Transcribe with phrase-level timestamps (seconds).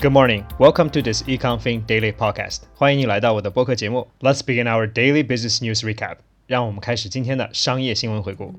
[0.00, 0.44] Good morning.
[0.58, 2.62] Welcome to this EconFin Daily Podcast.
[2.74, 4.08] 欢迎你来到我的播客节目。
[4.20, 6.16] Let's begin our daily business news recap.
[6.46, 8.54] 让我们开始今天的商业新闻回顾。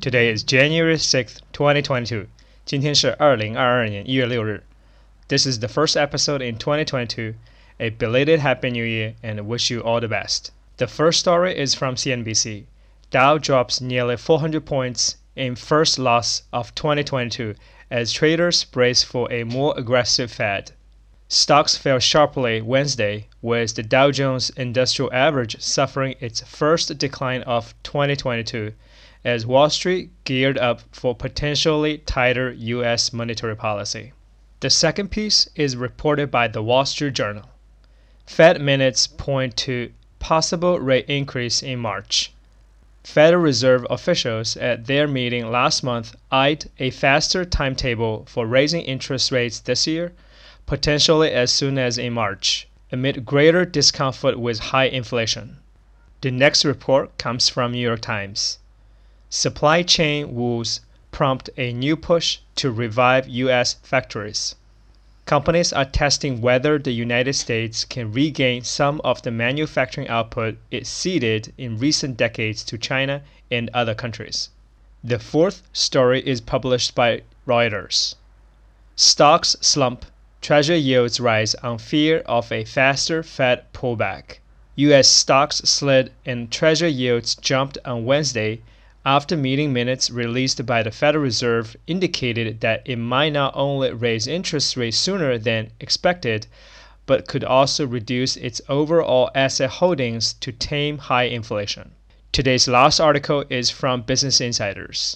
[0.00, 2.26] Today is January 6th, 2022.
[2.64, 4.64] 今天是二零二二年一月六日。
[5.28, 7.34] This is the first episode in 2022.
[7.78, 10.52] A belated Happy New Year and wish you all the best.
[10.78, 12.64] The first story is from CNBC.
[13.10, 17.54] Dow drops nearly 400 points in first loss of 2022
[17.89, 20.71] as traders brace for a more aggressive Fed.
[21.29, 27.73] Stocks fell sharply Wednesday, with the Dow Jones Industrial Average suffering its first decline of
[27.83, 28.73] 2022
[29.25, 33.11] as Wall Street geared up for potentially tighter U.S.
[33.11, 34.13] monetary policy.
[34.61, 37.49] The second piece is reported by the Wall Street Journal.
[38.25, 42.31] Fed minutes point to possible rate increase in March.
[43.09, 49.31] Federal Reserve officials at their meeting last month eyed a faster timetable for raising interest
[49.31, 50.11] rates this year,
[50.65, 55.57] potentially as soon as in March, amid greater discomfort with high inflation.
[56.19, 58.59] The next report comes from New York Times.
[59.29, 63.75] Supply chain woes prompt a new push to revive U.S.
[63.83, 64.55] factories
[65.27, 70.87] companies are testing whether the United States can regain some of the manufacturing output it
[70.87, 74.49] ceded in recent decades to China and other countries.
[75.03, 78.15] The fourth story is published by Reuters.
[78.95, 80.05] Stocks slump,
[80.41, 84.39] treasury yields rise on fear of a faster Fed pullback.
[84.77, 85.07] U.S.
[85.07, 88.61] stocks slid and treasury yields jumped on Wednesday
[89.07, 94.27] after meeting minutes released by the Federal Reserve indicated that it might not only raise
[94.27, 96.45] interest rates sooner than expected,
[97.05, 101.89] but could also reduce its overall asset holdings to tame high inflation.
[102.33, 105.15] Today's last article is from Business Insiders.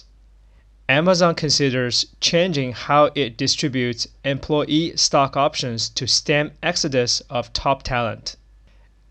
[0.88, 8.36] Amazon considers changing how it distributes employee stock options to stem exodus of top talent.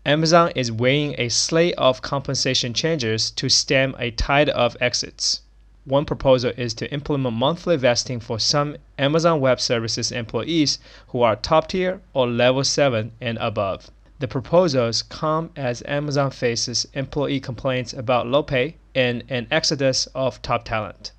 [0.04, 5.42] Amazon is weighing a slate of compensation changes to stem a tide of exits.
[5.84, 11.36] One proposal is to implement monthly vesting for some Amazon Web Services employees who are
[11.36, 13.92] top tier or level 7 and above.
[14.18, 20.42] The proposals come as Amazon faces employee complaints about low pay and an exodus of
[20.42, 21.12] top talent.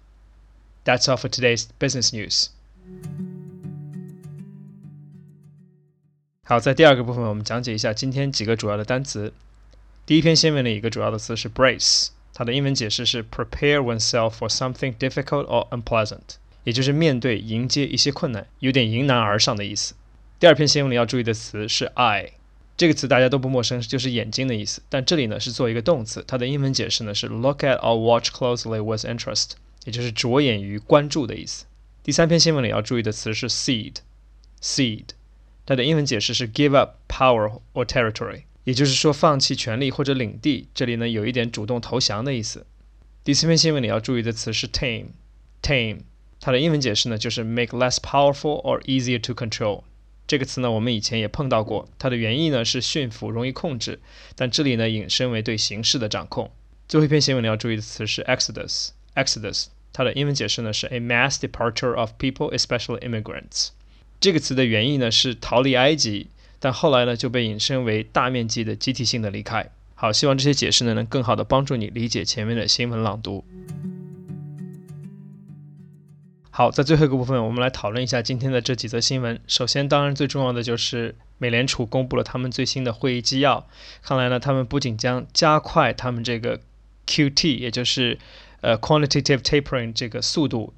[0.83, 2.49] That's all for today's business news.
[6.45, 9.31] 好，在第二个部分，我们讲解一下今天几个主要的单词。
[10.05, 19.93] 第一篇新闻的一个主要的词是 brace，它的英文解释是 prepare oneself for something difficult or unpleasant，也就是面对、迎接一些困难，有点迎难而上的意思。
[20.37, 22.31] 第二篇新闻里要注意的词是 eye，
[22.75, 24.81] 这个词大家都不陌生，就是眼睛的意思。
[24.89, 29.51] 但这里呢是做一个动词，它的英文解释呢是 look at or watch closely with interest，
[29.85, 31.63] 也就是着眼于、关注的意思。
[32.03, 35.05] 第三篇新闻里要注意的词是 seed，seed。
[35.65, 40.67] 它的英文解释是 give up power or territory，也就是说放弃权力或者领地。
[40.73, 42.65] 这里呢有一点主动投降的意思。
[43.23, 45.99] 第四篇新闻你要注意的词是 tame，tame，
[46.41, 49.83] 它的英文解释呢就是 make less powerful or easier to control。
[50.27, 53.99] 这个词呢我们以前也碰到过，它的原意呢是驯服、容易控制，
[54.35, 56.51] 但这里呢引申为对形势的掌控。
[56.89, 63.69] 最后一篇新闻你要注意的词是 exodus，exodus，它的英文解释呢是 a mass departure of people，especially immigrants。
[64.23, 69.69] 这个词的原意呢是逃离埃及，但后来呢就被引申为大面积的集体性的离开。
[69.95, 73.43] 好，希望这些解释呢能更好的帮助你理解前面的新闻朗读。
[76.51, 79.37] 好，在最后一个部分，我们来讨论一下今天的这几则新闻。
[79.45, 83.67] 首先，当然最重要的就是美联储公布了他们最新的会议纪要。
[84.01, 86.61] 看来呢，他们不仅将加快他们这个
[87.05, 88.17] QT，也就是
[88.61, 90.73] 呃 quantitative tapering 这个速度。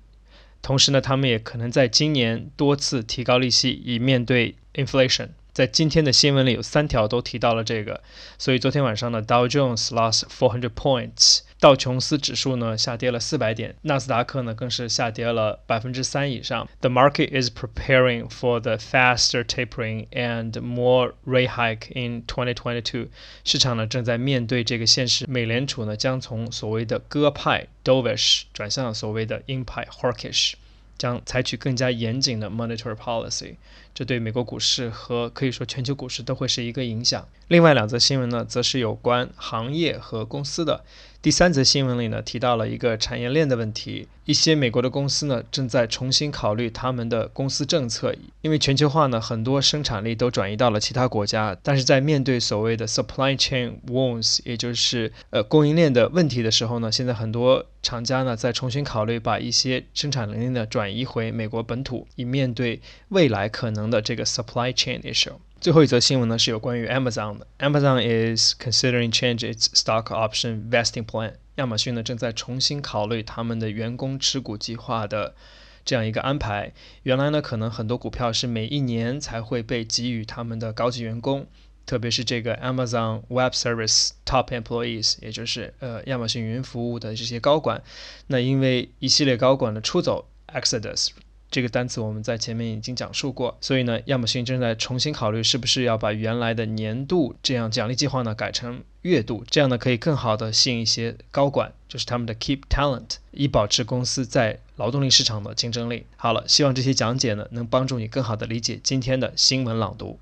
[0.66, 5.30] 同时呢，他们也可能在今年多次提高利息，以面对 inflation。
[5.54, 8.02] 在今天的新闻里有三条都提到了这个，
[8.40, 16.68] 所以昨天晚上呢，Dow Jones lost 400 points，道琼斯指数呢下跌了四百点，纳斯达克呢更是下跌了百分之三以上。
[16.82, 23.08] The market is preparing for the faster tapering and more rate hike in 2022。
[23.44, 30.54] 市场呢正在面对这个现实，美联储呢将从所谓的鸽派 dovish 转向所谓的鹰派 hawkish。
[30.98, 33.56] 将采取更加严谨的 monetary policy，
[33.94, 37.28] 这对美国股市和可以说全球股市都会是一个影响。
[37.50, 40.86] 另外两则新闻呢，则是有关行业和公司的。
[41.26, 48.14] 第三则新闻里呢，提到了一个产业链的问题，一些美国的公司呢正在重新考虑他们的公司政策，
[48.44, 62.80] 因为全球化呢，很多生产力都转移到了其他国家，但是在面对所谓的 supply chain wounds，也就是呃供应链的问题的时候呢，现在很多厂家呢在重新考虑把一些生产能力呢转移回美国本土，以面对
[63.10, 65.34] 未来可能的这个 supply chain issue。
[65.66, 67.48] 最后一则新闻呢是有关于 Amazon 的。
[67.58, 71.34] Amazon is considering change its stock option vesting plan。
[71.56, 75.34] 亚马逊呢正在重新考虑他们的员工持股计划的
[75.84, 76.72] 这样一个安排。
[77.02, 81.48] 原来呢可能很多股票是每一年才会被给予他们的高级员工，
[81.88, 87.82] 特别是这个 Amazon Web Service top employees，也就是呃亚马逊云服务的这些高管。
[88.28, 91.10] 那因为一系列高管的出走 exodus。
[91.56, 106.06] 这个单词我们在前面已经讲述过，所以呢，亚马逊正在重新考虑是不是要把原来的年度这样奖励计划呢改成月度，这样呢可以更好的吸引一些高管，就是他们的 keep talent，以保持公司在劳动力市场的竞争力。
[106.18, 110.20] 好了，希望这些讲解呢能帮助你更好的理解今天的新闻朗读。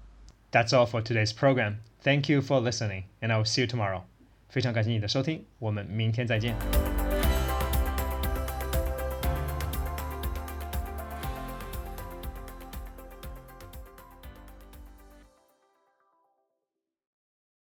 [0.51, 1.77] That's all for today's program.
[2.03, 4.03] Thank you for listening, and I will see you tomorrow.
[4.49, 6.53] 非常感谢你的收听，我们明天再见。